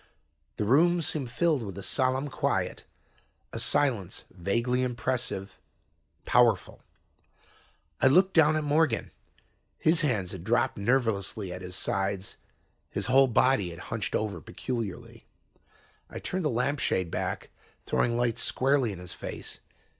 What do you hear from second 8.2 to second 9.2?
down at Morgan.